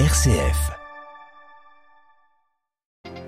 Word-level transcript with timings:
RCF. 0.00 0.72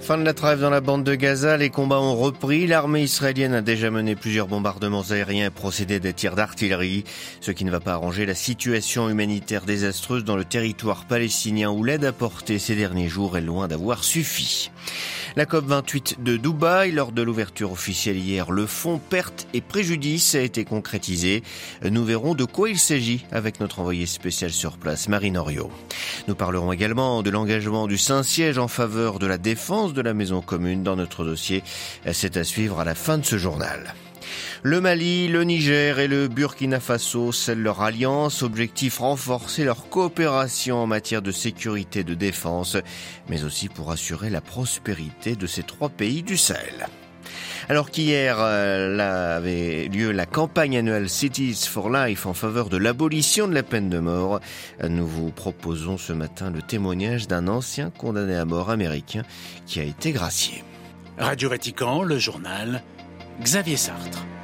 Fin 0.00 0.18
de 0.18 0.24
la 0.24 0.34
trêve 0.34 0.60
dans 0.60 0.68
la 0.68 0.80
bande 0.80 1.04
de 1.04 1.14
Gaza, 1.14 1.56
les 1.56 1.70
combats 1.70 2.00
ont 2.00 2.16
repris. 2.16 2.66
L'armée 2.66 3.04
israélienne 3.04 3.54
a 3.54 3.62
déjà 3.62 3.88
mené 3.92 4.16
plusieurs 4.16 4.48
bombardements 4.48 5.04
aériens 5.10 5.46
et 5.46 5.50
procédé 5.50 6.00
des 6.00 6.12
tirs 6.12 6.34
d'artillerie, 6.34 7.04
ce 7.40 7.52
qui 7.52 7.64
ne 7.64 7.70
va 7.70 7.78
pas 7.78 7.92
arranger 7.92 8.26
la 8.26 8.34
situation 8.34 9.08
humanitaire 9.08 9.64
désastreuse 9.64 10.24
dans 10.24 10.36
le 10.36 10.44
territoire 10.44 11.04
palestinien 11.04 11.70
où 11.70 11.84
l'aide 11.84 12.04
apportée 12.04 12.58
ces 12.58 12.74
derniers 12.74 13.08
jours 13.08 13.38
est 13.38 13.42
loin 13.42 13.68
d'avoir 13.68 14.02
suffi. 14.02 14.72
La 15.36 15.44
COP28 15.44 16.22
de 16.22 16.36
Dubaï, 16.36 16.92
lors 16.92 17.12
de 17.12 17.20
l'ouverture 17.20 17.72
officielle 17.72 18.16
hier, 18.16 18.50
le 18.50 18.66
fonds 18.66 18.98
perte 18.98 19.46
et 19.52 19.60
préjudice 19.60 20.34
a 20.34 20.40
été 20.40 20.64
concrétisé. 20.64 21.42
Nous 21.82 22.04
verrons 22.04 22.34
de 22.34 22.44
quoi 22.44 22.70
il 22.70 22.78
s'agit 22.78 23.26
avec 23.32 23.60
notre 23.60 23.80
envoyé 23.80 24.06
spécial 24.06 24.50
sur 24.50 24.78
place, 24.78 25.08
Marine 25.08 25.36
Oriot. 25.36 25.70
Nous 26.28 26.34
parlerons 26.34 26.72
également 26.72 27.22
de 27.22 27.30
l'engagement 27.30 27.86
du 27.86 27.98
Saint-Siège 27.98 28.58
en 28.58 28.68
faveur 28.68 29.18
de 29.18 29.26
la 29.26 29.38
défense 29.38 29.92
de 29.92 30.00
la 30.00 30.14
maison 30.14 30.40
commune 30.40 30.82
dans 30.82 30.96
notre 30.96 31.24
dossier. 31.24 31.62
C'est 32.12 32.36
à 32.36 32.44
suivre 32.44 32.80
à 32.80 32.84
la 32.84 32.94
fin 32.94 33.18
de 33.18 33.26
ce 33.26 33.36
journal. 33.36 33.94
Le 34.62 34.80
Mali, 34.80 35.28
le 35.28 35.44
Niger 35.44 35.98
et 35.98 36.08
le 36.08 36.28
Burkina 36.28 36.80
Faso 36.80 37.32
scellent 37.32 37.62
leur 37.62 37.82
alliance, 37.82 38.42
objectif 38.42 38.98
renforcer 38.98 39.64
leur 39.64 39.88
coopération 39.88 40.78
en 40.78 40.86
matière 40.86 41.22
de 41.22 41.32
sécurité 41.32 42.00
et 42.00 42.04
de 42.04 42.14
défense, 42.14 42.76
mais 43.28 43.44
aussi 43.44 43.68
pour 43.68 43.90
assurer 43.90 44.30
la 44.30 44.40
prospérité 44.40 45.36
de 45.36 45.46
ces 45.46 45.62
trois 45.62 45.88
pays 45.88 46.22
du 46.22 46.36
Sahel. 46.36 46.86
Alors 47.68 47.90
qu'hier 47.90 48.36
euh, 48.38 49.36
avait 49.36 49.88
lieu 49.88 50.12
la 50.12 50.26
campagne 50.26 50.78
annuelle 50.78 51.08
Cities 51.08 51.66
for 51.68 51.90
Life 51.90 52.26
en 52.26 52.34
faveur 52.34 52.68
de 52.68 52.76
l'abolition 52.76 53.48
de 53.48 53.54
la 53.54 53.64
peine 53.64 53.90
de 53.90 53.98
mort, 53.98 54.40
nous 54.88 55.06
vous 55.06 55.30
proposons 55.30 55.98
ce 55.98 56.12
matin 56.12 56.50
le 56.50 56.62
témoignage 56.62 57.26
d'un 57.26 57.48
ancien 57.48 57.90
condamné 57.90 58.36
à 58.36 58.44
mort 58.44 58.70
américain 58.70 59.22
qui 59.66 59.80
a 59.80 59.82
été 59.82 60.12
gracié. 60.12 60.62
Radio 61.18 61.48
Vatican, 61.48 62.02
le 62.02 62.18
journal, 62.18 62.82
Xavier 63.44 63.76
Sartre. 63.76 64.35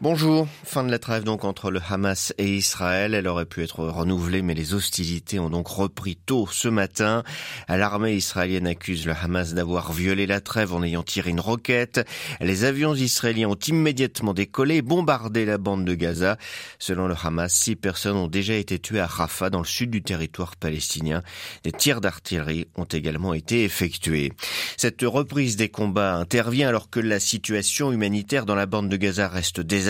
Bonjour. 0.00 0.46
Fin 0.62 0.84
de 0.84 0.92
la 0.92 1.00
trêve 1.00 1.24
donc 1.24 1.44
entre 1.44 1.72
le 1.72 1.80
Hamas 1.90 2.32
et 2.38 2.54
Israël. 2.54 3.14
Elle 3.14 3.26
aurait 3.26 3.46
pu 3.46 3.64
être 3.64 3.84
renouvelée, 3.84 4.42
mais 4.42 4.54
les 4.54 4.72
hostilités 4.72 5.40
ont 5.40 5.50
donc 5.50 5.66
repris 5.66 6.14
tôt 6.14 6.46
ce 6.52 6.68
matin. 6.68 7.24
L'armée 7.68 8.14
israélienne 8.14 8.68
accuse 8.68 9.06
le 9.06 9.12
Hamas 9.12 9.54
d'avoir 9.54 9.92
violé 9.92 10.28
la 10.28 10.40
trêve 10.40 10.72
en 10.72 10.84
ayant 10.84 11.02
tiré 11.02 11.30
une 11.30 11.40
roquette. 11.40 12.06
Les 12.40 12.62
avions 12.62 12.94
israéliens 12.94 13.48
ont 13.48 13.58
immédiatement 13.66 14.34
décollé 14.34 14.76
et 14.76 14.82
bombardé 14.82 15.44
la 15.44 15.58
bande 15.58 15.84
de 15.84 15.94
Gaza. 15.96 16.36
Selon 16.78 17.08
le 17.08 17.16
Hamas, 17.20 17.52
six 17.52 17.74
personnes 17.74 18.18
ont 18.18 18.28
déjà 18.28 18.54
été 18.54 18.78
tuées 18.78 19.00
à 19.00 19.06
Rafah, 19.08 19.50
dans 19.50 19.58
le 19.58 19.64
sud 19.64 19.90
du 19.90 20.02
territoire 20.02 20.54
palestinien. 20.54 21.24
Des 21.64 21.72
tirs 21.72 22.00
d'artillerie 22.00 22.68
ont 22.76 22.84
également 22.84 23.34
été 23.34 23.64
effectués. 23.64 24.30
Cette 24.76 25.02
reprise 25.02 25.56
des 25.56 25.70
combats 25.70 26.14
intervient 26.14 26.68
alors 26.68 26.88
que 26.88 27.00
la 27.00 27.18
situation 27.18 27.90
humanitaire 27.90 28.46
dans 28.46 28.54
la 28.54 28.66
bande 28.66 28.88
de 28.88 28.96
Gaza 28.96 29.26
reste 29.26 29.58
désastreuse 29.58 29.87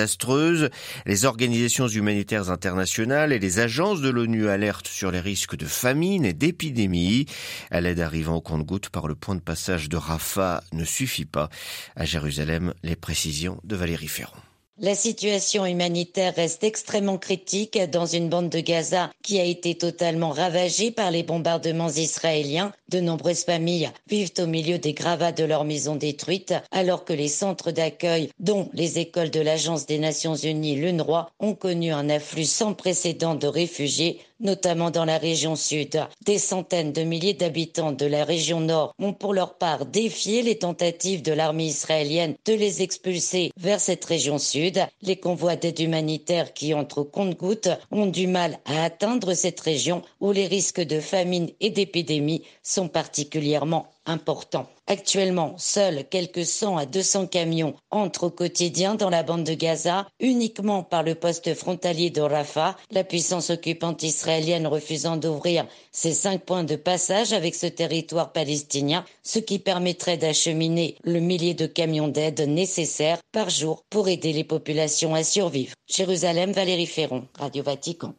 Les 1.06 1.24
organisations 1.24 1.88
humanitaires 1.88 2.50
internationales 2.50 3.32
et 3.32 3.38
les 3.38 3.58
agences 3.58 4.00
de 4.00 4.08
l'ONU 4.08 4.48
alertent 4.48 4.86
sur 4.86 5.10
les 5.10 5.20
risques 5.20 5.56
de 5.56 5.66
famine 5.66 6.24
et 6.24 6.32
d'épidémie. 6.32 7.27
L'aide 7.70 8.00
arrivant 8.00 8.36
au 8.36 8.40
compte-gouttes 8.40 8.90
par 8.90 9.08
le 9.08 9.14
point 9.14 9.34
de 9.34 9.40
passage 9.40 9.88
de 9.88 9.96
Rafah 9.96 10.62
ne 10.72 10.84
suffit 10.84 11.24
pas. 11.24 11.48
À 11.96 12.05
Jérusalem, 12.05 12.74
les 12.82 12.96
précisions 12.96 13.60
de 13.64 13.77
Valérie 13.77 14.08
Ferron. 14.08 14.47
La 14.80 14.94
situation 14.94 15.66
humanitaire 15.66 16.36
reste 16.36 16.62
extrêmement 16.62 17.18
critique 17.18 17.80
dans 17.90 18.06
une 18.06 18.28
bande 18.28 18.48
de 18.48 18.60
Gaza 18.60 19.10
qui 19.24 19.40
a 19.40 19.44
été 19.44 19.74
totalement 19.74 20.30
ravagée 20.30 20.92
par 20.92 21.10
les 21.10 21.24
bombardements 21.24 21.88
israéliens. 21.88 22.72
De 22.88 23.00
nombreuses 23.00 23.42
familles 23.42 23.90
vivent 24.06 24.34
au 24.38 24.46
milieu 24.46 24.78
des 24.78 24.92
gravats 24.92 25.32
de 25.32 25.42
leurs 25.42 25.64
maisons 25.64 25.96
détruites, 25.96 26.55
alors 26.70 27.05
que 27.05 27.12
les 27.12 27.27
centres 27.27 27.72
d'accueil, 27.72 28.30
dont 28.38 28.70
les 28.72 29.00
écoles 29.00 29.30
de 29.30 29.40
l'Agence 29.40 29.84
des 29.84 29.98
Nations 29.98 30.36
Unies, 30.36 30.77
l'UNRWA, 30.77 31.33
ont 31.40 31.55
connu 31.55 31.90
un 31.90 32.08
afflux 32.08 32.44
sans 32.44 32.72
précédent 32.72 33.34
de 33.34 33.48
réfugiés 33.48 34.20
notamment 34.40 34.90
dans 34.90 35.04
la 35.04 35.18
région 35.18 35.56
sud. 35.56 36.00
Des 36.24 36.38
centaines 36.38 36.92
de 36.92 37.02
milliers 37.02 37.34
d'habitants 37.34 37.92
de 37.92 38.06
la 38.06 38.24
région 38.24 38.60
nord 38.60 38.94
ont 38.98 39.12
pour 39.12 39.34
leur 39.34 39.58
part 39.58 39.86
défié 39.86 40.42
les 40.42 40.58
tentatives 40.58 41.22
de 41.22 41.32
l'armée 41.32 41.66
israélienne 41.66 42.36
de 42.44 42.54
les 42.54 42.82
expulser 42.82 43.50
vers 43.56 43.80
cette 43.80 44.04
région 44.04 44.38
sud. 44.38 44.80
Les 45.02 45.16
convois 45.16 45.56
d'aide 45.56 45.80
humanitaire 45.80 46.52
qui 46.52 46.74
entrent 46.74 46.98
au 46.98 47.04
compte-gouttes 47.04 47.70
ont 47.90 48.06
du 48.06 48.26
mal 48.26 48.58
à 48.64 48.84
atteindre 48.84 49.34
cette 49.34 49.60
région 49.60 50.02
où 50.20 50.32
les 50.32 50.46
risques 50.46 50.80
de 50.80 51.00
famine 51.00 51.50
et 51.60 51.70
d'épidémie 51.70 52.42
sont 52.62 52.88
particulièrement 52.88 53.86
importants. 54.08 54.69
Actuellement, 54.86 55.55
seuls 55.58 56.05
quelques 56.08 56.46
100 56.46 56.79
à 56.79 56.86
200 56.86 57.27
camions 57.27 57.74
entrent 57.91 58.24
au 58.24 58.30
quotidien 58.30 58.95
dans 58.95 59.11
la 59.11 59.23
bande 59.23 59.45
de 59.45 59.52
Gaza, 59.52 60.07
uniquement 60.19 60.83
par 60.83 61.02
le 61.02 61.14
poste 61.14 61.55
frontalier 61.55 62.08
de 62.08 62.23
Rafah, 62.23 62.74
la 62.91 63.05
puissance 63.05 63.51
occupante 63.51 64.02
israélienne 64.02 64.67
refusant 64.67 65.18
d'ouvrir 65.18 65.67
ses 65.92 66.14
cinq 66.14 66.42
points 66.42 66.64
de 66.64 66.77
passage 66.77 67.35
avec 67.35 67.55
ce 67.55 67.67
territoire 67.67 68.33
palestinien, 68.33 69.05
ce 69.23 69.39
qui 69.39 69.58
permettrait 69.58 70.17
d'acheminer 70.17 70.97
le 71.05 71.20
millier 71.20 71.52
de 71.52 71.67
camions 71.67 72.08
d'aide 72.08 72.41
nécessaires 72.48 73.18
par 73.30 73.51
jour 73.51 73.85
pour 73.91 74.08
aider 74.08 74.33
les 74.33 74.45
populations 74.45 75.14
à 75.14 75.23
survivre. 75.23 75.74
Jérusalem, 75.86 76.52
Valérie 76.52 76.86
Ferron, 76.86 77.27
Radio 77.39 77.63
Vatican. 77.63 78.14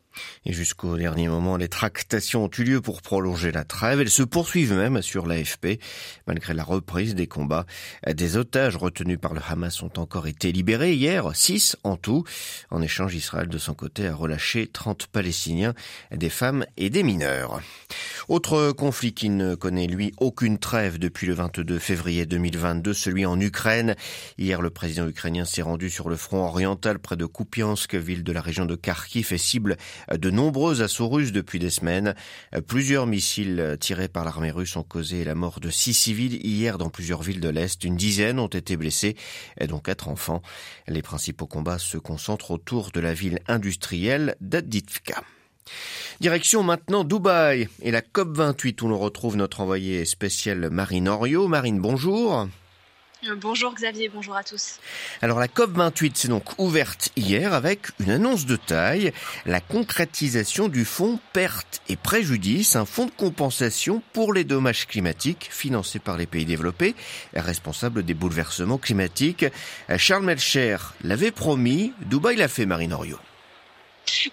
Et 0.45 0.53
jusqu'au 0.53 0.97
dernier 0.97 1.27
moment, 1.27 1.57
les 1.57 1.67
tractations 1.67 2.45
ont 2.45 2.49
eu 2.57 2.63
lieu 2.63 2.81
pour 2.81 3.01
prolonger 3.01 3.51
la 3.51 3.63
trêve. 3.63 4.01
Elles 4.01 4.09
se 4.09 4.23
poursuivent 4.23 4.73
même 4.73 5.01
sur 5.01 5.25
l'AFP. 5.27 5.79
Malgré 6.27 6.53
la 6.53 6.63
reprise 6.63 7.15
des 7.15 7.27
combats, 7.27 7.65
des 8.07 8.37
otages 8.37 8.75
retenus 8.75 9.19
par 9.19 9.33
le 9.33 9.41
Hamas 9.47 9.81
ont 9.83 9.91
encore 9.97 10.27
été 10.27 10.51
libérés 10.51 10.93
hier, 10.93 11.29
six 11.35 11.77
en 11.83 11.95
tout. 11.95 12.23
En 12.69 12.81
échange, 12.81 13.15
Israël, 13.15 13.47
de 13.47 13.57
son 13.57 13.73
côté, 13.73 14.07
a 14.07 14.15
relâché 14.15 14.67
30 14.67 15.07
Palestiniens, 15.07 15.73
des 16.11 16.29
femmes 16.29 16.65
et 16.77 16.89
des 16.89 17.03
mineurs. 17.03 17.61
Autre 18.27 18.71
conflit 18.71 19.13
qui 19.13 19.29
ne 19.29 19.55
connaît, 19.55 19.87
lui, 19.87 20.13
aucune 20.19 20.59
trêve 20.59 20.99
depuis 20.99 21.27
le 21.27 21.33
22 21.33 21.79
février 21.79 22.25
2022, 22.25 22.93
celui 22.93 23.25
en 23.25 23.39
Ukraine. 23.39 23.95
Hier, 24.37 24.61
le 24.61 24.69
président 24.69 25.07
ukrainien 25.07 25.45
s'est 25.45 25.61
rendu 25.61 25.89
sur 25.89 26.09
le 26.09 26.15
front 26.15 26.45
oriental 26.45 26.99
près 26.99 27.15
de 27.15 27.25
Kupiansk, 27.25 27.95
ville 27.95 28.23
de 28.23 28.31
la 28.31 28.41
région 28.41 28.65
de 28.65 28.75
Kharkiv 28.75 29.33
et 29.33 29.37
cible 29.37 29.77
de 30.11 30.29
nombreux 30.29 30.81
assauts 30.81 31.09
russes 31.09 31.31
depuis 31.31 31.59
des 31.59 31.69
semaines. 31.69 32.15
Plusieurs 32.67 33.07
missiles 33.07 33.77
tirés 33.79 34.07
par 34.07 34.25
l'armée 34.25 34.51
russe 34.51 34.75
ont 34.75 34.83
causé 34.83 35.23
la 35.23 35.35
mort 35.35 35.59
de 35.59 35.69
six 35.69 35.93
civils 35.93 36.45
hier 36.45 36.77
dans 36.77 36.89
plusieurs 36.89 37.21
villes 37.21 37.41
de 37.41 37.49
l'Est. 37.49 37.83
Une 37.83 37.95
dizaine 37.95 38.39
ont 38.39 38.47
été 38.47 38.77
blessés, 38.77 39.15
dont 39.67 39.79
quatre 39.79 40.07
enfants. 40.07 40.41
Les 40.87 41.01
principaux 41.01 41.47
combats 41.47 41.79
se 41.79 41.97
concentrent 41.97 42.51
autour 42.51 42.91
de 42.91 42.99
la 42.99 43.13
ville 43.13 43.39
industrielle 43.47 44.35
d'Adivka. 44.41 45.23
Direction 46.19 46.63
maintenant 46.63 47.03
Dubaï 47.03 47.69
et 47.81 47.91
la 47.91 48.01
COP28 48.01 48.83
où 48.83 48.87
l'on 48.87 48.97
retrouve 48.97 49.37
notre 49.37 49.61
envoyé 49.61 50.03
spécial 50.05 50.69
Marine 50.69 51.07
Oriot. 51.07 51.47
Marine, 51.47 51.79
bonjour. 51.79 52.47
Euh, 53.27 53.35
bonjour 53.35 53.73
Xavier, 53.73 54.07
bonjour 54.07 54.35
à 54.35 54.43
tous. 54.43 54.79
Alors 55.21 55.39
la 55.39 55.47
COP28 55.47 56.15
s'est 56.15 56.27
donc 56.29 56.57
ouverte 56.57 57.11
hier 57.17 57.53
avec 57.53 57.87
une 57.99 58.11
annonce 58.11 58.45
de 58.45 58.55
taille, 58.55 59.11
la 59.45 59.59
concrétisation 59.59 60.69
du 60.69 60.85
fonds 60.85 61.19
pertes 61.33 61.81
et 61.89 61.97
préjudices, 61.97 62.77
un 62.77 62.85
fonds 62.85 63.07
de 63.07 63.11
compensation 63.11 64.01
pour 64.13 64.31
les 64.31 64.45
dommages 64.45 64.87
climatiques 64.87 65.49
financé 65.51 65.99
par 65.99 66.15
les 66.15 66.27
pays 66.27 66.45
développés, 66.45 66.95
responsables 67.33 68.03
des 68.03 68.13
bouleversements 68.13 68.77
climatiques. 68.77 69.45
Charles 69.97 70.23
Melcher 70.23 70.77
l'avait 71.03 71.31
promis, 71.31 71.91
Dubaï 72.05 72.37
l'a 72.37 72.47
fait 72.47 72.65
Marine 72.65 72.93
Oriot. 72.93 73.19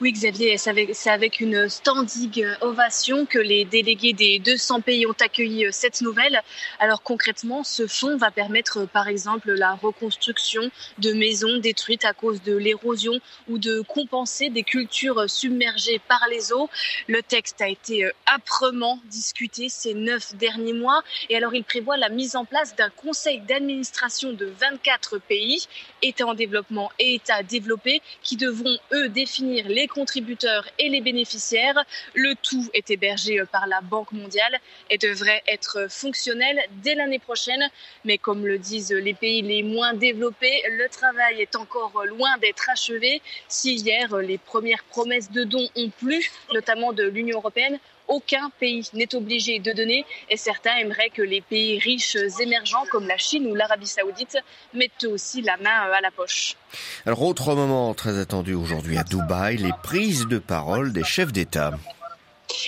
Oui, 0.00 0.12
Xavier, 0.12 0.56
c'est 0.59 1.10
avec 1.10 1.41
une 1.41 1.68
standing 1.68 2.47
ovation 2.60 3.27
que 3.27 3.39
les 3.39 3.65
délégués 3.65 4.12
des 4.12 4.39
200 4.39 4.80
pays 4.80 5.06
ont 5.06 5.15
accueilli 5.21 5.66
euh, 5.66 5.71
cette 5.72 6.01
nouvelle. 6.01 6.41
Alors 6.78 7.03
concrètement, 7.03 7.62
ce 7.65 7.86
fonds 7.86 8.16
va 8.16 8.30
permettre 8.30 8.86
par 8.86 9.09
exemple 9.09 9.53
la 9.53 9.74
reconstruction 9.74 10.62
de 10.98 11.12
maisons 11.12 11.59
détruites 11.59 12.04
à 12.04 12.12
cause 12.12 12.42
de 12.42 12.56
l'érosion 12.56 13.12
ou 13.48 13.59
de 13.59 13.80
compenser 13.83 14.51
des 14.51 14.62
cultures 14.62 15.28
submergées 15.28 16.01
par 16.09 16.27
les 16.30 16.53
eaux. 16.53 16.71
Le 17.09 17.22
texte 17.22 17.60
a 17.60 17.68
été 17.68 18.04
euh, 18.04 18.12
âprement 18.27 19.01
discuté 19.06 19.68
ces 19.68 19.95
neuf 19.95 20.34
derniers 20.36 20.72
mois 20.72 21.03
et 21.28 21.36
alors 21.36 21.54
il 21.54 21.65
prévoit 21.65 21.97
la 21.97 22.09
mise 22.09 22.36
en 22.36 22.45
place 22.45 22.74
d'un 22.77 22.91
conseil 22.91 23.41
d'administration 23.41 24.33
de 24.33 24.47
24 24.47 25.18
pays, 25.18 25.66
États 26.03 26.27
en 26.27 26.34
développement 26.34 26.91
et 26.98 27.15
États 27.15 27.42
développés, 27.42 28.01
qui 28.22 28.36
devront 28.36 28.77
eux 28.92 29.09
définir 29.09 29.66
les 29.68 29.86
contributeurs 29.86 30.66
et 30.78 30.89
les 30.89 31.01
bénéficiaires. 31.01 31.84
Le 32.15 32.34
tout 32.42 32.68
est 32.74 32.91
hébergé 32.91 33.42
par 33.51 33.66
la 33.66 33.80
Banque 33.80 34.13
mondiale 34.13 34.59
et 34.91 34.98
devrait 34.98 35.42
être 35.48 35.86
fonctionnel 35.91 36.60
dès 36.83 36.95
l'année 36.95 37.18
prochaine. 37.18 37.68
Mais 38.04 38.18
comme 38.18 38.47
le 38.47 38.59
disent 38.59 38.92
les 38.92 39.15
pays 39.15 39.42
les 39.42 39.63
moins 39.63 39.95
développés, 39.95 40.63
le 40.71 40.89
travail 40.89 41.41
est 41.41 41.57
encore 41.57 42.04
loin 42.07 42.36
d'être 42.39 42.68
achevé. 42.71 43.22
Si 43.48 43.74
hier 43.74 44.16
les 44.16 44.39
premières 44.39 44.84
promesses 44.84 45.30
de 45.30 45.45
dons 45.45 45.68
ont 45.77 45.91
plu, 45.91 46.30
notamment 46.53 46.92
de 46.92 47.04
l'Union 47.04 47.39
européenne, 47.39 47.78
aucun 48.08 48.50
pays 48.60 48.88
n'est 48.92 49.14
obligé 49.14 49.58
de 49.58 49.72
donner 49.72 50.04
et 50.30 50.36
certains 50.36 50.76
aimeraient 50.76 51.10
que 51.10 51.22
les 51.22 51.41
pays 51.41 51.78
riches 51.78 52.16
émergents 52.41 52.84
comme 52.91 53.06
la 53.06 53.16
Chine 53.16 53.47
ou 53.47 53.54
l'Arabie 53.54 53.86
saoudite 53.86 54.38
mettent 54.74 55.04
aussi 55.04 55.42
la 55.42 55.56
main 55.56 55.91
à 55.92 56.00
la 56.00 56.10
poche. 56.10 56.56
Alors 57.04 57.22
autre 57.22 57.54
moment 57.54 57.94
très 57.94 58.18
attendu 58.18 58.54
aujourd'hui 58.54 58.98
à 58.98 59.04
Dubaï, 59.04 59.56
les 59.56 59.72
prises 59.82 60.26
de 60.26 60.38
parole 60.38 60.92
des 60.92 61.04
chefs 61.04 61.32
d'État. 61.32 61.72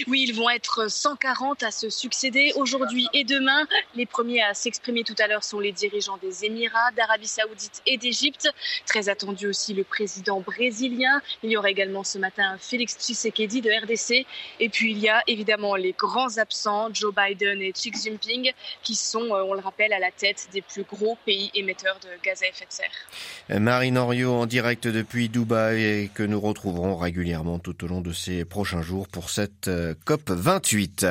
Oui, 0.06 0.24
ils 0.28 0.34
vont 0.34 0.50
être 0.50 0.90
140 0.90 1.62
à 1.62 1.70
se 1.70 1.90
succéder 1.90 2.52
aujourd'hui 2.56 3.08
et 3.12 3.24
demain. 3.24 3.66
Les 3.94 4.06
premiers 4.06 4.42
à 4.42 4.54
s'exprimer 4.54 5.04
tout 5.04 5.14
à 5.18 5.26
l'heure 5.26 5.44
sont 5.44 5.60
les 5.60 5.72
dirigeants 5.72 6.18
des 6.18 6.44
Émirats, 6.44 6.90
d'Arabie 6.96 7.26
Saoudite 7.26 7.82
et 7.86 7.96
d'Égypte. 7.96 8.50
Très 8.86 9.08
attendu 9.08 9.46
aussi 9.46 9.74
le 9.74 9.84
président 9.84 10.40
brésilien. 10.40 11.20
Il 11.42 11.50
y 11.50 11.56
aura 11.56 11.70
également 11.70 12.04
ce 12.04 12.18
matin 12.18 12.56
Félix 12.58 12.96
Tshisekedi 12.98 13.60
de 13.60 13.70
RDC. 13.70 14.26
Et 14.60 14.68
puis 14.68 14.92
il 14.92 14.98
y 14.98 15.08
a 15.08 15.22
évidemment 15.26 15.76
les 15.76 15.92
grands 15.92 16.38
absents, 16.38 16.88
Joe 16.92 17.14
Biden 17.14 17.60
et 17.60 17.72
Xi 17.72 17.92
Jinping, 17.92 18.52
qui 18.82 18.94
sont, 18.94 19.34
euh, 19.34 19.44
on 19.44 19.54
le 19.54 19.60
rappelle, 19.60 19.92
à 19.92 19.98
la 19.98 20.10
tête 20.10 20.48
des 20.52 20.62
plus 20.62 20.82
gros 20.82 21.16
pays 21.24 21.50
émetteurs 21.54 21.98
de 22.00 22.08
gaz 22.22 22.42
à 22.42 22.48
effet 22.48 22.66
de 22.66 22.72
serre. 22.72 23.60
Marine 23.60 23.98
Henriot 23.98 24.32
en 24.32 24.46
direct 24.46 24.86
depuis 24.86 25.28
Dubaï 25.28 25.82
et 25.82 26.10
que 26.12 26.22
nous 26.22 26.40
retrouverons 26.40 26.96
régulièrement 26.96 27.58
tout 27.58 27.84
au 27.84 27.88
long 27.88 28.00
de 28.00 28.12
ces 28.12 28.44
prochains 28.44 28.82
jours 28.82 29.08
pour 29.08 29.30
cette 29.30 29.67
euh, 29.68 29.94
COP 30.04 30.30
28. 30.30 31.06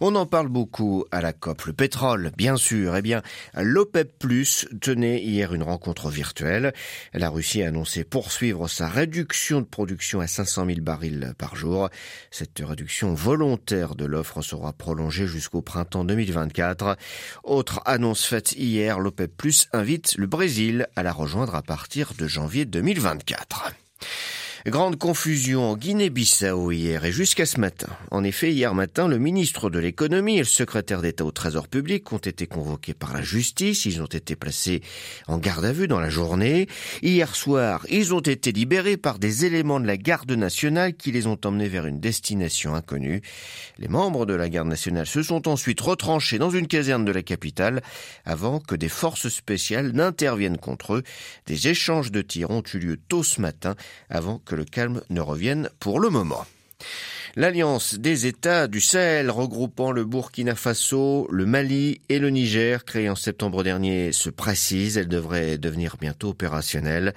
On 0.00 0.14
en 0.16 0.26
parle 0.26 0.48
beaucoup 0.48 1.04
à 1.10 1.20
la 1.20 1.32
COP. 1.32 1.66
Le 1.66 1.72
pétrole, 1.72 2.32
bien 2.36 2.56
sûr. 2.56 2.96
Eh 2.96 3.02
bien, 3.02 3.22
l'OPEP 3.54 4.18
Plus 4.18 4.66
tenait 4.80 5.22
hier 5.22 5.54
une 5.54 5.62
rencontre 5.62 6.10
virtuelle. 6.10 6.72
La 7.14 7.28
Russie 7.28 7.62
a 7.62 7.68
annoncé 7.68 8.04
poursuivre 8.04 8.68
sa 8.68 8.88
réduction 8.88 9.60
de 9.60 9.66
production 9.66 10.20
à 10.20 10.26
500 10.26 10.66
000 10.66 10.80
barils 10.80 11.34
par 11.38 11.56
jour. 11.56 11.88
Cette 12.30 12.60
réduction 12.60 13.14
volontaire 13.14 13.94
de 13.94 14.04
l'offre 14.04 14.42
sera 14.42 14.72
prolongée 14.72 15.26
jusqu'au 15.26 15.62
printemps 15.62 16.04
2024. 16.04 16.96
Autre 17.44 17.80
annonce 17.84 18.24
faite 18.24 18.52
hier, 18.52 18.98
l'OPEP 18.98 19.36
Plus 19.36 19.68
invite 19.72 20.16
le 20.16 20.26
Brésil 20.26 20.88
à 20.96 21.02
la 21.02 21.12
rejoindre 21.12 21.54
à 21.54 21.62
partir 21.62 22.14
de 22.18 22.26
janvier 22.26 22.64
2024. 22.64 23.72
Grande 24.66 24.98
confusion 24.98 25.70
en 25.70 25.74
Guinée-Bissau 25.74 26.70
hier 26.70 27.06
et 27.06 27.12
jusqu'à 27.12 27.46
ce 27.46 27.58
matin. 27.58 27.88
En 28.10 28.22
effet, 28.24 28.52
hier 28.52 28.74
matin, 28.74 29.08
le 29.08 29.18
ministre 29.18 29.70
de 29.70 29.78
l'économie 29.78 30.36
et 30.36 30.40
le 30.40 30.44
secrétaire 30.44 31.00
d'État 31.00 31.24
au 31.24 31.30
Trésor 31.30 31.66
public 31.66 32.12
ont 32.12 32.18
été 32.18 32.46
convoqués 32.46 32.92
par 32.92 33.14
la 33.14 33.22
justice. 33.22 33.86
Ils 33.86 34.02
ont 34.02 34.06
été 34.06 34.36
placés 34.36 34.82
en 35.28 35.38
garde 35.38 35.64
à 35.64 35.72
vue 35.72 35.88
dans 35.88 35.98
la 35.98 36.10
journée. 36.10 36.68
Hier 37.00 37.34
soir, 37.34 37.86
ils 37.88 38.12
ont 38.12 38.20
été 38.20 38.52
libérés 38.52 38.98
par 38.98 39.18
des 39.18 39.46
éléments 39.46 39.80
de 39.80 39.86
la 39.86 39.96
garde 39.96 40.32
nationale 40.32 40.92
qui 40.92 41.10
les 41.10 41.26
ont 41.26 41.38
emmenés 41.42 41.68
vers 41.68 41.86
une 41.86 41.98
destination 41.98 42.74
inconnue. 42.74 43.22
Les 43.78 43.88
membres 43.88 44.26
de 44.26 44.34
la 44.34 44.50
garde 44.50 44.68
nationale 44.68 45.06
se 45.06 45.22
sont 45.22 45.48
ensuite 45.48 45.80
retranchés 45.80 46.36
dans 46.36 46.50
une 46.50 46.66
caserne 46.66 47.06
de 47.06 47.12
la 47.12 47.22
capitale 47.22 47.80
avant 48.26 48.60
que 48.60 48.74
des 48.74 48.90
forces 48.90 49.30
spéciales 49.30 49.92
n'interviennent 49.92 50.58
contre 50.58 50.96
eux. 50.96 51.02
Des 51.46 51.68
échanges 51.68 52.12
de 52.12 52.20
tirs 52.20 52.50
ont 52.50 52.62
eu 52.74 52.78
lieu 52.78 52.98
tôt 53.08 53.22
ce 53.22 53.40
matin 53.40 53.74
avant 54.10 54.38
que 54.38 54.49
le 54.54 54.64
calme 54.64 55.02
ne 55.10 55.20
revienne 55.20 55.70
pour 55.78 56.00
le 56.00 56.10
moment. 56.10 56.44
L'Alliance 57.36 57.94
des 57.94 58.26
États 58.26 58.66
du 58.66 58.80
Sahel 58.80 59.30
regroupant 59.30 59.92
le 59.92 60.04
Burkina 60.04 60.56
Faso, 60.56 61.28
le 61.30 61.46
Mali 61.46 62.00
et 62.08 62.18
le 62.18 62.28
Niger, 62.28 62.84
créée 62.84 63.08
en 63.08 63.14
septembre 63.14 63.62
dernier, 63.62 64.10
se 64.10 64.30
précise. 64.30 64.98
Elle 64.98 65.06
devrait 65.06 65.56
devenir 65.56 65.96
bientôt 66.00 66.30
opérationnelle. 66.30 67.14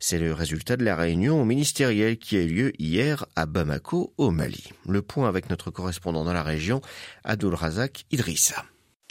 C'est 0.00 0.18
le 0.18 0.34
résultat 0.34 0.76
de 0.76 0.84
la 0.84 0.96
réunion 0.96 1.44
ministérielle 1.44 2.18
qui 2.18 2.36
a 2.36 2.40
eu 2.40 2.48
lieu 2.48 2.72
hier 2.80 3.24
à 3.36 3.46
Bamako, 3.46 4.12
au 4.18 4.32
Mali. 4.32 4.64
Le 4.88 5.00
point 5.00 5.28
avec 5.28 5.48
notre 5.48 5.70
correspondant 5.70 6.24
dans 6.24 6.32
la 6.32 6.42
région, 6.42 6.80
Adoul 7.22 7.54
Razak 7.54 8.04
Idrissa. 8.10 8.64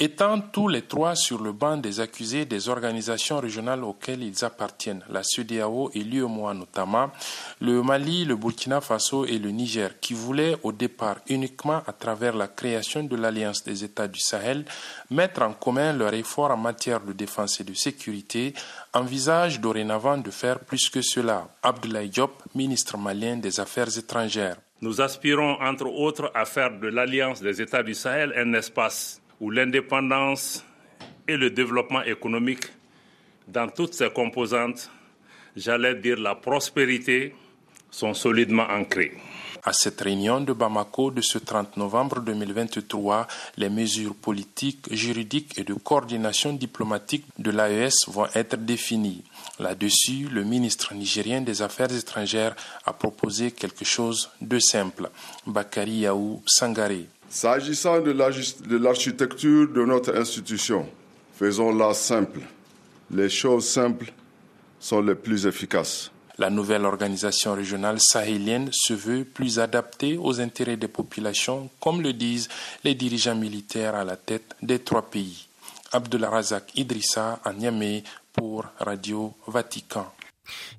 Étant 0.03 0.42
tous 0.42 0.68
les 0.68 0.81
trois 0.81 1.15
sur 1.15 1.39
le 1.44 1.51
banc 1.51 1.77
des 1.77 2.00
accusés 2.00 2.45
des 2.45 2.69
organisations 2.69 3.39
régionales 3.39 3.83
auxquelles 3.83 4.24
ils 4.24 4.44
appartiennent, 4.44 5.06
la 5.12 5.21
CEDEAO 5.21 5.92
et 5.94 6.00
l'UEMOA 6.00 6.56
notamment, 6.56 7.12
le 7.59 7.83
Mali, 7.83 8.25
le 8.25 8.36
Burkina 8.36 8.81
Faso 8.81 9.25
et 9.25 9.38
le 9.38 9.51
Niger, 9.51 10.00
qui 10.00 10.15
voulaient 10.15 10.57
au 10.63 10.71
départ 10.71 11.18
uniquement 11.27 11.83
à 11.86 11.94
travers 11.94 12.36
la 12.36 12.48
création 12.48 13.03
de 13.03 13.15
l'Alliance 13.15 13.63
des 13.63 13.83
États 13.83 14.07
du 14.07 14.19
Sahel 14.19 14.65
mettre 15.12 15.44
en 15.44 15.53
commun 15.53 15.94
leurs 15.94 16.15
efforts 16.15 16.50
en 16.50 16.57
matière 16.57 17.01
de 17.01 17.13
défense 17.13 17.59
et 17.62 17.63
de 17.63 17.75
sécurité, 17.75 18.56
envisagent 18.95 19.59
dorénavant 19.59 20.18
de 20.18 20.31
faire 20.31 20.62
plus 20.62 20.89
que 20.89 21.03
cela. 21.03 21.48
Abdoulaye 21.62 22.09
Diop, 22.09 22.42
ministre 22.56 22.98
malien 22.98 23.38
des 23.38 23.59
Affaires 23.59 23.95
étrangères. 23.95 24.57
Nous 24.81 25.00
aspirons 25.00 25.62
entre 25.62 25.86
autres 25.86 26.31
à 26.33 26.44
faire 26.45 26.80
de 26.80 26.88
l'Alliance 26.88 27.39
des 27.39 27.62
États 27.62 27.83
du 27.83 27.94
Sahel 27.94 28.33
un 28.36 28.51
espace 28.53 29.20
où 29.41 29.49
l'indépendance 29.49 30.63
et 31.27 31.35
le 31.35 31.49
développement 31.49 32.03
économique, 32.03 32.65
dans 33.47 33.67
toutes 33.67 33.95
ses 33.95 34.11
composantes, 34.11 34.89
j'allais 35.57 35.95
dire 35.95 36.19
la 36.19 36.35
prospérité, 36.35 37.35
sont 37.89 38.13
solidement 38.13 38.67
ancrés. 38.69 39.17
À 39.63 39.73
cette 39.73 40.01
réunion 40.01 40.41
de 40.41 40.53
Bamako 40.53 41.11
de 41.11 41.21
ce 41.21 41.38
30 41.38 41.77
novembre 41.77 42.21
2023, 42.21 43.27
les 43.57 43.69
mesures 43.69 44.15
politiques, 44.15 44.88
juridiques 44.91 45.57
et 45.57 45.63
de 45.63 45.73
coordination 45.73 46.53
diplomatique 46.53 47.25
de 47.38 47.51
l'AES 47.51 48.07
vont 48.07 48.27
être 48.33 48.55
définies. 48.57 49.23
Là-dessus, 49.59 50.27
le 50.31 50.43
ministre 50.43 50.95
nigérien 50.95 51.41
des 51.41 51.61
Affaires 51.61 51.93
étrangères 51.95 52.55
a 52.85 52.93
proposé 52.93 53.51
quelque 53.51 53.85
chose 53.85 54.31
de 54.39 54.57
simple. 54.57 55.09
Bakari 55.45 55.99
Yaou 55.99 56.41
Sangaré. 56.47 57.07
S'agissant 57.31 58.01
de 58.01 58.12
l'architecture 58.75 59.69
de 59.69 59.86
notre 59.86 60.18
institution, 60.18 60.86
faisons-la 61.39 61.94
simple. 61.94 62.42
Les 63.10 63.30
choses 63.30 63.69
simples 63.69 64.12
sont 64.81 65.01
les 65.01 65.16
plus 65.16 65.45
efficaces. 65.48 66.12
La 66.38 66.50
nouvelle 66.50 66.83
organisation 66.86 67.54
régionale 67.54 68.00
sahélienne 68.01 68.69
se 68.74 68.94
veut 68.94 69.24
plus 69.24 69.60
adaptée 69.60 70.18
aux 70.18 70.42
intérêts 70.42 70.75
des 70.75 70.89
populations, 70.89 71.69
comme 71.80 72.01
le 72.01 72.12
disent 72.12 72.50
les 72.83 72.95
dirigeants 72.95 73.36
militaires 73.36 73.95
à 73.95 74.04
la 74.04 74.18
tête 74.18 74.54
des 74.62 74.80
trois 74.80 75.10
pays. 75.10 75.48
Razak 75.94 76.75
Idrissa 76.75 77.39
à 77.45 77.54
pour 78.34 78.66
Radio 78.77 79.34
Vatican. 79.48 80.12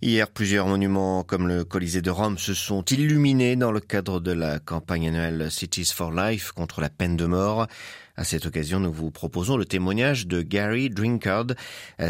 Hier, 0.00 0.28
plusieurs 0.28 0.66
monuments 0.66 1.22
comme 1.22 1.46
le 1.46 1.64
Colisée 1.64 2.02
de 2.02 2.10
Rome 2.10 2.36
se 2.36 2.54
sont 2.54 2.84
illuminés 2.86 3.54
dans 3.54 3.70
le 3.70 3.78
cadre 3.78 4.18
de 4.18 4.32
la 4.32 4.58
campagne 4.58 5.06
annuelle 5.06 5.48
Cities 5.48 5.92
for 5.94 6.10
Life 6.10 6.50
contre 6.50 6.80
la 6.80 6.90
peine 6.90 7.16
de 7.16 7.24
mort. 7.24 7.68
À 8.16 8.24
cette 8.24 8.44
occasion, 8.44 8.80
nous 8.80 8.92
vous 8.92 9.12
proposons 9.12 9.56
le 9.56 9.64
témoignage 9.64 10.26
de 10.26 10.42
Gary 10.42 10.90
Drinkard. 10.90 11.54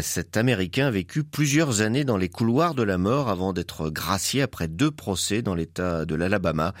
Cet 0.01 0.37
Américain 0.37 0.87
a 0.87 0.91
vécu 0.91 1.23
plusieurs 1.23 1.81
années 1.81 2.03
dans 2.03 2.17
les 2.17 2.29
couloirs 2.29 2.73
de 2.73 2.81
la 2.81 2.97
mort 2.97 3.29
avant 3.29 3.53
d'être 3.53 3.91
gracié 3.91 4.41
après 4.41 4.67
deux 4.67 4.91
procès 4.91 5.43
dans 5.43 5.53
l'État 5.53 6.05
de 6.05 6.15
l'Alabama. 6.15 6.73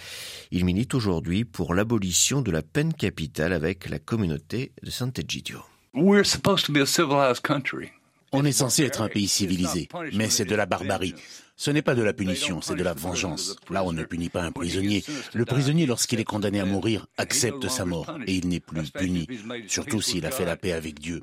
Il 0.49 0.65
milite 0.65 0.95
aujourd'hui 0.95 1.45
pour 1.45 1.75
l'abolition 1.75 2.41
de 2.41 2.49
la 2.49 2.63
peine 2.63 2.93
capitale 2.93 3.53
avec 3.53 3.87
la 3.87 3.99
communauté 3.99 4.71
de 4.81 4.89
Sant'Egidio. 4.89 5.59
We're 5.93 6.25
supposed 6.25 6.65
to 6.65 6.73
be 6.73 6.81
a 6.81 6.87
civilized 6.87 7.43
country. 7.43 7.91
On 8.33 8.45
est 8.45 8.51
censé 8.51 8.83
être 8.83 9.01
un 9.01 9.09
pays 9.09 9.27
civilisé, 9.27 9.87
mais 10.13 10.29
c'est 10.29 10.45
de 10.45 10.55
la 10.55 10.65
barbarie. 10.65 11.13
Ce 11.55 11.69
n'est 11.69 11.83
pas 11.83 11.93
de 11.93 12.01
la 12.01 12.13
punition, 12.13 12.61
c'est 12.61 12.75
de 12.75 12.83
la 12.83 12.93
vengeance. 12.93 13.55
Là, 13.69 13.83
on 13.83 13.93
ne 13.93 14.03
punit 14.03 14.29
pas 14.29 14.41
un 14.41 14.51
prisonnier. 14.51 15.03
Le 15.33 15.45
prisonnier, 15.45 15.85
lorsqu'il 15.85 16.19
est 16.19 16.23
condamné 16.23 16.59
à 16.59 16.65
mourir, 16.65 17.05
accepte 17.17 17.67
sa 17.69 17.85
mort 17.85 18.11
et 18.25 18.33
il 18.33 18.47
n'est 18.47 18.59
plus 18.59 18.89
puni, 18.89 19.27
surtout 19.67 20.01
s'il 20.01 20.25
a 20.25 20.31
fait 20.31 20.45
la 20.45 20.57
paix 20.57 20.71
avec 20.71 20.99
Dieu. 20.99 21.21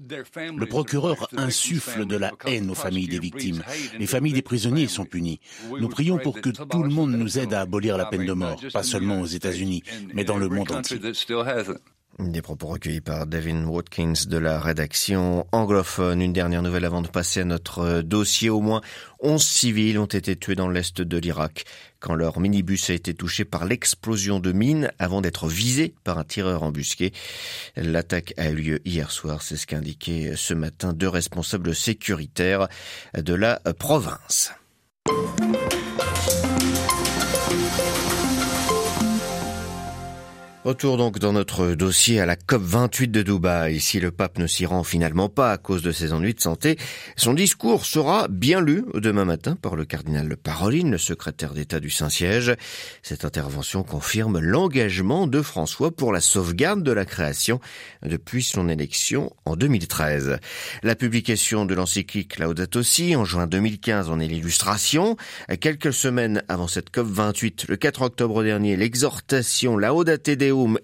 Le 0.57 0.67
procureur 0.67 1.29
insuffle 1.37 2.07
de 2.07 2.17
la 2.17 2.31
haine 2.47 2.71
aux 2.71 2.75
familles 2.77 3.09
des 3.09 3.19
victimes. 3.19 3.63
Les 3.99 4.07
familles 4.07 4.33
des 4.33 4.43
prisonniers 4.43 4.87
sont 4.87 5.05
punies. 5.05 5.41
Nous 5.79 5.89
prions 5.89 6.19
pour 6.19 6.41
que 6.41 6.51
tout 6.51 6.83
le 6.83 6.91
monde 6.91 7.13
nous 7.13 7.39
aide 7.39 7.53
à 7.53 7.63
abolir 7.63 7.97
la 7.99 8.07
peine 8.07 8.25
de 8.25 8.33
mort, 8.33 8.61
pas 8.73 8.85
seulement 8.85 9.21
aux 9.21 9.27
États-Unis, 9.27 9.83
mais 10.15 10.25
dans 10.25 10.39
le 10.39 10.49
monde 10.49 10.71
entier. 10.71 11.01
Des 12.23 12.43
propos 12.43 12.67
recueillis 12.67 13.01
par 13.01 13.27
Devin 13.27 13.65
Watkins 13.65 14.13
de 14.27 14.37
la 14.37 14.61
rédaction 14.61 15.47
anglophone. 15.53 16.21
Une 16.21 16.35
dernière 16.35 16.63
nouvelle 16.63 16.85
avant 16.85 17.01
de 17.01 17.09
passer 17.09 17.41
à 17.41 17.45
notre 17.45 18.03
dossier. 18.03 18.51
Au 18.51 18.61
moins 18.61 18.83
11 19.21 19.43
civils 19.43 19.99
ont 19.99 20.05
été 20.05 20.37
tués 20.37 20.55
dans 20.55 20.69
l'est 20.69 21.01
de 21.01 21.19
l'Irak 21.19 21.65
quand 21.99 22.15
leur 22.15 22.39
minibus 22.39 22.91
a 22.91 22.95
été 22.95 23.15
touché 23.15 23.45
par 23.45 23.65
l'explosion 23.65 24.39
de 24.39 24.53
mines 24.53 24.93
avant 24.99 25.23
d'être 25.23 25.49
visé 25.49 25.95
par 26.05 26.19
un 26.19 26.25
tireur 26.25 26.63
embusqué. 26.63 27.13
L'attaque 27.77 28.35
a 28.37 28.51
eu 28.51 28.55
lieu 28.55 28.81
hier 28.85 29.11
soir. 29.11 29.41
C'est 29.41 29.57
ce 29.57 29.67
qu'indiquaient 29.67 30.35
ce 30.37 30.53
matin 30.53 30.93
deux 30.93 31.09
responsables 31.09 31.75
sécuritaires 31.75 32.69
de 33.15 33.35
la 33.35 33.61
province. 33.79 34.53
Retour 40.71 40.99
donc 40.99 41.19
dans 41.19 41.33
notre 41.33 41.75
dossier 41.75 42.21
à 42.21 42.27
la 42.27 42.37
COP 42.37 42.63
28 42.63 43.09
de 43.09 43.23
Dubaï. 43.23 43.81
Si 43.81 43.99
le 43.99 44.13
pape 44.13 44.39
ne 44.39 44.47
s'y 44.47 44.67
rend 44.67 44.85
finalement 44.85 45.29
pas 45.29 45.51
à 45.51 45.59
cause 45.59 45.83
de 45.83 45.91
ses 45.91 46.13
ennuis 46.13 46.33
de 46.33 46.41
santé, 46.41 46.79
son 47.17 47.35
discours 47.35 47.85
sera 47.85 48.29
bien 48.29 48.61
lu 48.61 48.85
demain 48.95 49.25
matin 49.25 49.57
par 49.57 49.75
le 49.75 49.85
cardinal 49.85 50.37
Paroline, 50.37 50.93
le 50.93 50.97
secrétaire 50.99 51.55
d'État 51.55 51.81
du 51.81 51.91
Saint-Siège. 51.91 52.55
Cette 53.03 53.25
intervention 53.25 53.83
confirme 53.83 54.39
l'engagement 54.39 55.27
de 55.27 55.43
François 55.43 55.91
pour 55.91 56.13
la 56.13 56.21
sauvegarde 56.21 56.85
de 56.85 56.93
la 56.93 57.05
création 57.05 57.59
depuis 58.07 58.45
son 58.45 58.69
élection 58.69 59.33
en 59.47 59.57
2013. 59.57 60.39
La 60.85 60.95
publication 60.95 61.65
de 61.65 61.75
l'encyclique 61.75 62.39
Laudato 62.39 62.85
Si 62.85 63.17
en 63.17 63.25
juin 63.25 63.49
2015 63.49 64.09
en 64.09 64.21
est 64.21 64.29
l'illustration. 64.29 65.17
Quelques 65.61 65.93
semaines 65.93 66.45
avant 66.47 66.69
cette 66.69 66.91
COP 66.91 67.09
28, 67.09 67.67
le 67.69 67.77
4 67.77 68.03
octobre 68.03 68.45
dernier, 68.45 68.77
l'exhortation 68.77 69.77
Laudate 69.77 70.29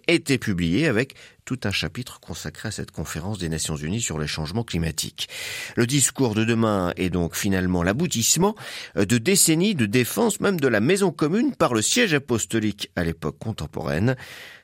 Était 0.07 0.39
publié 0.39 0.87
avec 0.87 1.15
tout 1.45 1.61
un 1.65 1.71
chapitre 1.71 2.19
consacré 2.21 2.69
à 2.69 2.73
cette 2.73 2.91
conférence 2.91 3.39
des 3.39 3.49
Nations 3.49 3.77
Unies 3.77 4.01
sur 4.01 4.19
les 4.19 4.27
changements 4.27 4.65
climatiques. 4.65 5.29
Le 5.77 5.87
discours 5.87 6.35
de 6.35 6.45
demain 6.45 6.93
est 6.97 7.11
donc 7.11 7.37
finalement 7.37 7.83
l'aboutissement 7.83 8.57
de 8.97 9.19
décennies 9.19 9.75
de 9.75 9.87
défense 9.87 10.41
même 10.41 10.59
de 10.59 10.69
la 10.69 10.81
maison 10.81 11.13
commune 11.13 11.55
par 11.55 11.75
le 11.75 11.83
siège 11.83 12.15
apostolique 12.15 12.91
à 12.97 13.05
l'époque 13.05 13.39
contemporaine. 13.39 14.17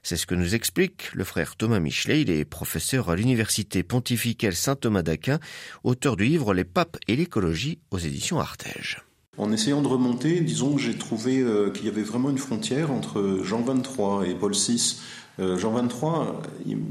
C'est 0.03 0.17
ce 0.17 0.27
que 0.27 0.35
nous 0.35 0.55
explique 0.55 1.13
le 1.13 1.25
frère 1.25 1.57
Thomas 1.57 1.79
Michelet. 1.79 2.23
Il 2.23 2.31
est 2.31 2.45
professeur 2.45 3.11
à 3.11 3.17
l'université 3.17 3.83
pontificale 3.83 4.55
Saint-Thomas 4.55 5.03
d'Aquin, 5.03 5.39
auteur 5.85 6.17
du 6.17 6.25
livre 6.25 6.55
Les 6.55 6.65
papes 6.65 6.97
et 7.07 7.17
l'écologie 7.17 7.79
aux 7.91 7.99
éditions 7.99 8.41
Artege. 8.41 9.03
En 9.39 9.51
essayant 9.51 9.81
de 9.81 9.89
remonter, 9.89 10.41
disons 10.41 10.75
que 10.75 10.81
j'ai 10.83 10.99
trouvé 10.99 11.39
euh, 11.39 11.71
qu'il 11.71 11.87
y 11.87 11.89
avait 11.89 12.03
vraiment 12.03 12.29
une 12.29 12.37
frontière 12.37 12.91
entre 12.91 13.41
Jean 13.43 13.63
23 13.63 14.27
et 14.29 14.35
Paul 14.35 14.53
VI 14.53 15.01
euh, 15.41 15.57
Jean 15.57 15.71
23, 15.71 16.43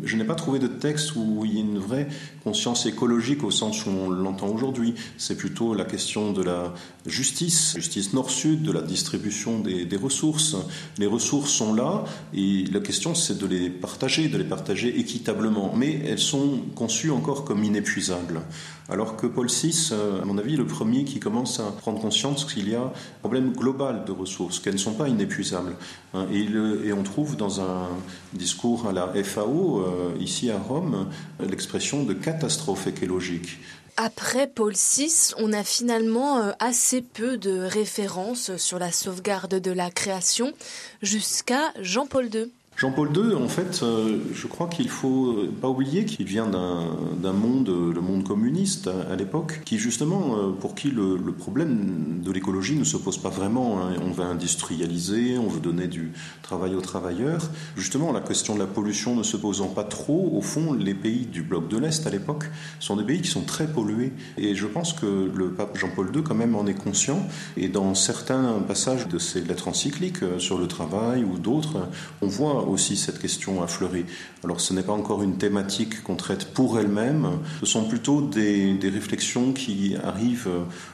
je 0.04 0.18
n'ai 0.18 0.24
pas 0.24 0.34
trouvé 0.34 0.58
de 0.58 0.68
texte 0.68 1.16
où 1.16 1.44
il 1.46 1.54
y 1.54 1.58
ait 1.58 1.62
une 1.62 1.78
vraie 1.78 2.08
conscience 2.44 2.88
écologique 2.88 3.44
au 3.44 3.52
sens 3.52 3.86
où 3.86 3.90
on 3.90 4.10
l'entend 4.10 4.48
aujourd'hui. 4.48 4.96
C'est 5.18 5.38
plutôt 5.38 5.76
la 5.76 5.86
question 5.86 6.32
de 6.32 6.42
la 6.42 6.74
justice, 7.06 7.76
justice 7.76 8.14
nord-sud, 8.14 8.64
de 8.64 8.72
la 8.72 8.82
distribution 8.82 9.60
des, 9.60 9.88
ressources. 9.96 10.56
Les 10.98 11.06
ressources 11.06 11.52
sont 11.52 11.74
là 11.74 12.04
et 12.34 12.66
la 12.72 12.80
question 12.80 13.14
c'est 13.14 13.38
de 13.38 13.46
les 13.46 13.70
partager, 13.70 14.28
de 14.28 14.38
les 14.38 14.44
partager 14.44 15.00
équitablement. 15.00 15.74
Mais 15.76 16.02
elles 16.08 16.20
sont 16.20 16.62
conçues 16.74 17.12
encore 17.12 17.46
comme 17.46 17.64
inépuisables. 17.64 18.42
Alors 18.90 19.16
que 19.16 19.28
Paul 19.28 19.48
VI, 19.48 19.90
euh, 19.94 20.22
à 20.22 20.26
mon 20.26 20.38
avis, 20.38 20.56
est 20.56 20.58
le 20.58 20.66
premier 20.66 21.06
qui 21.06 21.20
commence 21.20 21.60
à 21.60 21.72
prendre 21.72 22.02
conscience 22.02 22.44
qu'il 22.44 22.68
y 22.68 22.76
a 22.76 22.82
un 22.82 22.92
problème 23.22 23.54
global 23.54 24.04
de 24.06 24.12
ressources, 24.12 24.60
qu'elles 24.60 24.74
ne 24.74 24.80
sont 24.80 24.96
pas 24.96 25.08
inépuisables. 25.08 25.76
Hein, 26.14 26.26
et 26.34 26.92
on 26.92 27.04
trouve 27.04 27.38
dans 27.38 27.62
un 27.62 27.88
discours 28.34 28.88
à 28.88 28.92
la 28.92 29.12
FAO, 29.24 29.82
euh, 29.82 30.16
ici 30.20 30.52
à 30.52 30.58
Rome, 30.58 31.08
l'expression 31.40 32.04
de 32.04 32.14
catastrophe 32.14 32.88
écologique. 32.88 33.58
Après 33.98 34.48
Paul 34.48 34.74
VI, 34.74 35.34
on 35.38 35.54
a 35.54 35.64
finalement 35.64 36.40
euh, 36.40 36.52
assez 36.60 37.02
peu 37.02 37.38
de 37.38 37.60
références 37.60 38.56
sur 38.58 38.80
la 38.80 38.92
sauvegarde 38.92 39.56
de 39.56 39.72
la 39.72 39.92
création 39.92 40.54
jusqu'à 41.02 41.74
Jean-Paul 41.80 42.34
II. 42.34 42.52
Jean-Paul 42.78 43.10
II, 43.16 43.36
en 43.36 43.48
fait, 43.48 43.82
euh, 43.84 44.18
je 44.34 44.48
crois 44.48 44.68
qu'il 44.68 44.90
faut 44.90 45.36
pas 45.62 45.68
oublier 45.68 46.06
qu'il 46.06 46.26
vient 46.26 46.48
d'un 46.48 47.34
monde, 47.34 47.70
le 47.70 48.02
monde 48.02 48.24
communiste 48.24 48.90
à, 49.10 49.16
l'époque, 49.16 49.62
qui 49.66 49.78
justement, 49.78 50.38
euh, 50.38 50.52
pour 50.52 50.74
qui 50.74 50.90
le, 50.90 51.18
problème 51.32 52.22
de 52.24 52.32
l'écologie 52.32 52.76
ne 52.76 52.84
se 52.84 52.98
pose 52.98 53.20
pas 53.20 53.30
vraiment. 53.30 53.84
Hein. 53.84 53.94
On 54.04 54.12
veut 54.12 54.24
industrialiser, 54.24 55.38
on 55.38 55.48
veut 55.48 55.60
donner 55.60 55.88
du 55.88 56.12
travail 56.42 56.74
aux 56.74 56.82
travailleurs. 56.82 57.52
Justement, 57.76 58.12
la 58.12 58.22
question 58.22 58.56
de 58.56 58.60
la 58.60 58.68
pollution 58.68 59.16
ne 59.16 59.24
se 59.24 59.38
posant 59.38 59.68
pas 59.68 59.84
trop, 59.84 60.32
au 60.34 60.42
fond, 60.42 60.74
les 60.74 60.96
pays 60.96 61.28
du 61.28 61.44
bloc 61.44 61.68
de 61.68 61.78
l'Est 61.78 62.08
à 62.08 62.10
l'époque 62.10 62.46
sont 62.80 62.96
des 62.96 63.04
pays 63.04 63.22
qui 63.22 63.30
sont 63.30 63.44
très 63.44 63.68
pollués. 63.68 64.14
Et 64.38 64.56
je 64.56 64.66
pense 64.66 64.94
que 64.94 65.32
le 65.36 65.52
pape 65.52 65.78
Jean-Paul 65.78 66.10
II, 66.16 66.24
quand 66.24 66.36
même, 66.36 66.56
en 66.56 66.66
est 66.66 66.74
conscient. 66.74 67.28
Et 67.58 67.68
dans 67.68 67.94
certains 67.94 68.56
passages 68.68 69.08
de 69.08 69.20
ses 69.20 69.42
lettres 69.42 69.68
encycliques 69.68 70.24
euh, 70.24 70.40
sur 70.40 70.58
le 70.58 70.68
travail 70.68 71.24
ou 71.24 71.38
d'autres, 71.38 71.78
on 72.22 72.28
voit 72.28 72.61
aussi 72.68 72.96
cette 72.96 73.20
question 73.20 73.62
affleurer. 73.62 74.06
Alors 74.44 74.60
ce 74.60 74.74
n'est 74.74 74.84
pas 74.84 74.94
encore 74.94 75.24
une 75.24 75.38
thématique 75.38 76.04
qu'on 76.04 76.16
traite 76.16 76.54
pour 76.54 76.80
elle-même, 76.80 77.28
ce 77.60 77.66
sont 77.66 77.86
plutôt 77.86 78.22
des, 78.22 78.78
réflexions 78.84 79.54
qui 79.54 79.96
arrivent 80.04 80.50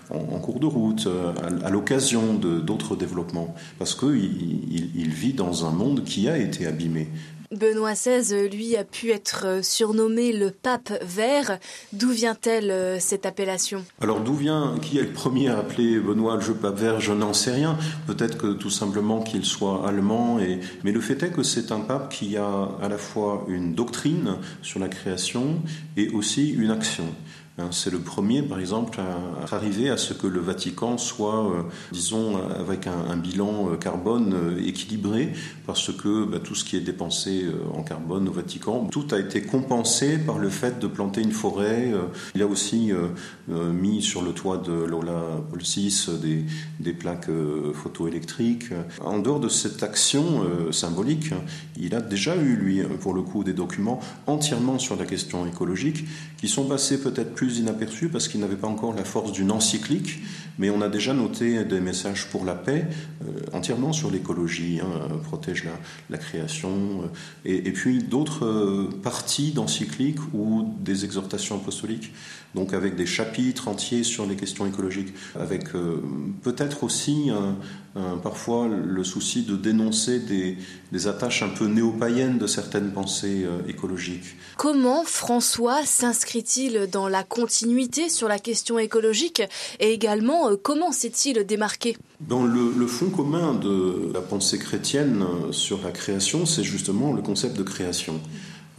en, 0.09 0.39
cours 0.39 0.59
de 0.59 0.65
route, 0.65 1.07
à, 1.63 1.69
l'occasion 1.69 2.33
d'autres 2.33 2.95
développements, 2.95 3.55
parce 3.79 3.95
qu'il 3.95 4.91
il 4.95 5.09
vit 5.09 5.33
dans 5.33 5.65
un 5.65 5.71
monde 5.71 6.03
qui 6.03 6.29
a 6.29 6.37
été 6.37 6.67
abîmé. 6.67 7.09
Benoît 7.51 7.93
XVI, 7.93 8.49
lui, 8.49 8.75
a 8.75 8.83
pu 8.83 9.11
être 9.11 9.63
surnommé 9.63 10.33
le 10.33 10.51
pape 10.51 10.91
vert. 11.01 11.59
D'où 11.93 12.09
vient-elle 12.09 12.71
euh, 12.71 12.99
cette 12.99 13.25
appellation? 13.25 13.85
Alors 14.01 14.19
d'où 14.19 14.33
vient, 14.33 14.75
qui 14.81 14.97
est 14.97 15.03
le 15.03 15.13
premier 15.13 15.47
à 15.47 15.59
appeler 15.59 15.99
Benoît 15.99 16.37
le 16.45 16.53
pape 16.53 16.77
vert 16.77 16.99
Je 16.99 17.13
n'en 17.13 17.33
sais 17.33 17.53
rien. 17.53 17.77
Peut-être 18.05 18.37
que 18.37 18.53
tout 18.53 18.69
simplement 18.69 19.21
qu'il 19.21 19.45
soit 19.45 19.87
allemand. 19.87 20.39
Mais 20.83 20.91
le 20.91 21.01
fait 21.01 21.23
est 21.23 21.31
que 21.31 21.43
c'est 21.43 21.71
un 21.71 21.79
pape 21.79 22.11
qui 22.11 22.35
a 22.35 22.69
à 22.81 22.89
la 22.89 22.97
fois 22.97 23.45
une 23.47 23.73
doctrine 23.73 24.37
sur 24.61 24.79
la 24.79 24.89
création 24.89 25.61
et 25.95 26.09
aussi 26.09 26.49
une 26.49 26.71
action. 26.71 27.05
Hein, 27.59 27.69
c'est 27.71 27.89
le 27.89 27.97
premier, 27.97 28.43
par 28.43 28.59
exemple, 28.59 28.99
à 28.99 29.55
arriver 29.55 29.89
à 29.89 29.97
ce 29.97 30.13
que 30.13 30.27
le 30.27 30.39
Vatican 30.39 30.99
soit, 30.99 31.51
euh, 31.51 31.63
disons, 31.91 32.37
avec 32.37 32.85
un, 32.85 33.17
bilan 33.17 33.71
euh, 33.71 33.77
carbone 33.77 34.33
euh, 34.35 34.63
équilibré, 34.63 35.33
parce 35.65 35.91
que 35.91 36.25
bah, 36.25 36.37
tout 36.37 36.53
ce 36.53 36.63
qui 36.63 36.77
est 36.77 36.81
dépensé 36.81 37.45
en 37.73 37.81
carbone 37.81 38.29
au 38.29 38.31
Vatican, 38.31 38.87
tout 38.91 39.07
a 39.11 39.17
été 39.17 39.41
compensé 39.41 40.19
par 40.19 40.37
le 40.37 40.49
fait 40.49 40.77
de 40.77 40.85
planter 40.85 41.21
une 41.21 41.31
forêt. 41.31 41.91
Il 42.35 42.41
a 42.41 42.47
aussi 42.47 42.91
mis 43.47 44.01
sur 44.01 44.21
le 44.21 44.31
toit 44.31 44.57
de 44.57 44.71
Lola 44.71 45.41
Paul 45.49 45.61
VI 45.61 46.07
des, 46.21 46.45
des 46.79 46.93
plaques 46.93 47.29
photoélectriques. 47.73 48.69
En 49.03 49.19
dehors 49.19 49.41
de 49.41 49.49
cette 49.49 49.83
action 49.83 50.43
symbolique, 50.71 51.31
il 51.77 51.95
a 51.95 52.01
déjà 52.01 52.35
eu, 52.37 52.55
lui, 52.55 52.81
pour 53.01 53.13
le 53.13 53.21
coup, 53.21 53.43
des 53.43 53.53
documents 53.53 53.99
entièrement 54.25 54.79
sur 54.79 54.95
la 54.95 55.05
question 55.05 55.45
écologique, 55.45 56.05
qui 56.37 56.47
sont 56.47 56.65
passés 56.65 57.01
peut-être 57.01 57.33
plus 57.33 57.46
inaperçu 57.49 58.09
parce 58.09 58.27
qu'il 58.27 58.39
n'avait 58.39 58.55
pas 58.55 58.67
encore 58.67 58.93
la 58.93 59.03
force 59.03 59.31
d'une 59.31 59.51
encyclique, 59.51 60.19
mais 60.59 60.69
on 60.69 60.81
a 60.81 60.89
déjà 60.89 61.13
noté 61.13 61.63
des 61.63 61.79
messages 61.79 62.27
pour 62.29 62.45
la 62.45 62.55
paix 62.55 62.87
euh, 63.23 63.41
entièrement 63.53 63.93
sur 63.93 64.11
l'écologie, 64.11 64.79
hein, 64.81 65.17
protège 65.23 65.67
la, 66.09 66.17
création, 66.17 67.03
euh, 67.03 67.07
et, 67.45 67.71
puis 67.71 68.03
d'autres 68.03 68.45
euh, 68.45 68.89
parties 69.03 69.51
d'encycliques 69.51 70.19
ou 70.33 70.73
des 70.79 71.05
exhortations 71.05 71.55
apostoliques, 71.55 72.13
donc 72.55 72.73
avec 72.73 72.95
des 72.95 73.05
chapitres 73.05 73.67
entiers 73.67 74.03
sur 74.03 74.25
les 74.25 74.35
questions 74.35 74.65
écologiques, 74.65 75.13
avec 75.39 75.73
peut-être 76.41 76.83
aussi 76.83 77.29
parfois 78.21 78.67
le 78.67 79.03
souci 79.03 79.43
de 79.43 79.55
dénoncer 79.55 80.19
des, 80.19 80.57
des 80.91 81.07
attaches 81.07 81.43
un 81.43 81.49
peu 81.49 81.65
néo-païennes 81.65 82.37
de 82.37 82.47
certaines 82.47 82.91
pensées 82.91 83.45
écologiques. 83.67 84.35
Comment 84.57 85.03
François 85.03 85.85
s'inscrit-il 85.85 86.87
dans 86.91 87.07
la 87.07 87.23
continuité 87.23 88.09
sur 88.09 88.27
la 88.27 88.39
question 88.39 88.79
écologique 88.79 89.41
et 89.79 89.91
également 89.91 90.49
euh, 90.49 90.55
comment 90.61 90.91
s'est-il 90.91 91.43
démarqué? 91.45 91.97
Dans 92.19 92.43
le, 92.43 92.87
fond 92.87 93.09
commun 93.09 93.53
de 93.53 94.11
la 94.13 94.21
pensée 94.21 94.57
chrétienne 94.57 95.21
euh, 95.21 95.51
sur 95.51 95.81
la 95.83 95.91
création, 95.91 96.45
c'est 96.45 96.63
justement 96.63 97.13
le 97.13 97.21
concept 97.21 97.57
de 97.57 97.63
création. 97.63 98.19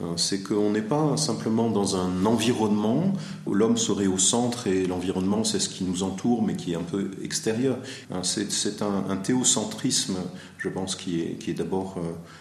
Euh, 0.01 0.17
c'est 0.17 0.43
qu'on 0.43 0.71
n'est 0.71 0.83
pas 0.83 1.17
simplement 1.17 1.71
dans 1.71 1.97
un 1.97 2.25
environnement 2.25 3.13
où 3.47 3.55
l'homme 3.55 3.77
serait 3.77 4.07
au 4.07 4.19
centre 4.19 4.67
et 4.67 4.87
l'environnement 4.87 5.43
c'est 5.45 5.59
ce 5.59 5.69
qui 5.69 5.85
nous 5.85 6.03
entoure 6.03 6.43
mais 6.43 6.55
qui 6.55 6.73
est 6.73 6.77
un 6.77 6.83
peu 6.83 7.11
extérieur. 7.23 7.79
C'est 8.23 8.83
un, 8.83 9.17
théocentrisme, 9.17 10.17
je 10.59 10.69
pense, 10.69 10.95
qui 10.95 11.21
est, 11.21 11.39
qui 11.39 11.51
est 11.51 11.55
d'abord 11.55 11.97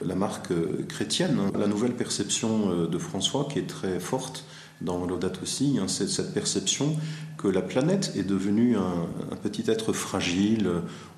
la 0.06 0.16
marque 0.16 0.54
chrétienne. 0.88 1.40
La 1.58 1.68
nouvelle 1.68 1.94
perception 1.94 2.86
de 2.86 2.98
François 2.98 3.48
qui 3.52 3.60
est 3.60 3.68
très 3.68 4.00
forte, 4.00 4.46
dans 4.82 5.06
l'Audate 5.06 5.42
aussi, 5.42 5.78
hein, 5.80 5.88
c'est 5.88 6.08
cette 6.08 6.34
perception 6.34 6.96
que 7.38 7.48
la 7.48 7.62
planète 7.62 8.14
est 8.16 8.24
devenue 8.24 8.76
un, 8.76 9.36
petit 9.36 9.64
être 9.68 9.94
fragile, 9.94 10.70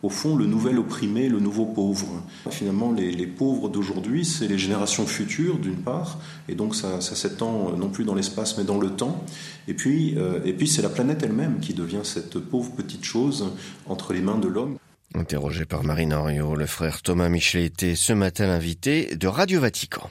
au 0.03 0.09
fond 0.09 0.35
le 0.35 0.45
nouvel 0.45 0.77
opprimé, 0.77 1.29
le 1.29 1.39
nouveau 1.39 1.65
pauvre. 1.65 2.07
Finalement, 2.49 2.91
les, 2.91 3.27
pauvres 3.27 3.69
d'aujourd'hui, 3.69 4.25
c'est 4.25 4.47
les 4.47 4.57
générations 4.57 5.05
futures 5.05 5.57
d'une 5.57 5.77
part, 5.77 6.19
et 6.49 6.55
donc 6.55 6.75
ça, 6.75 6.99
s'étend 7.01 7.71
non 7.77 7.89
plus 7.89 8.03
dans 8.03 8.15
l'espace 8.15 8.57
mais 8.57 8.65
dans 8.65 8.79
le 8.79 8.89
temps. 8.89 9.23
Et 9.67 9.73
puis, 9.73 10.15
euh, 10.17 10.39
puis 10.57 10.67
c'est 10.67 10.81
la 10.81 10.89
planète 10.89 11.23
elle-même 11.23 11.59
qui 11.59 11.73
devient 11.73 12.03
cette 12.03 12.37
pauvre 12.37 12.71
petite 12.71 13.05
chose 13.05 13.53
entre 13.85 14.13
les 14.13 14.21
mains 14.21 14.39
de 14.39 14.49
l'homme. 14.49 14.77
Interrogé 15.15 15.65
par 15.65 15.83
Marine 15.83 16.13
Henriot, 16.13 16.55
le 16.55 16.67
frère 16.67 17.01
Thomas 17.01 17.29
Michelet 17.29 17.65
était 17.65 17.95
ce 17.95 18.13
matin 18.13 18.45
l'invité 18.45 19.15
de 19.15 19.27
Radio 19.27 19.59
Vatican. 19.59 20.09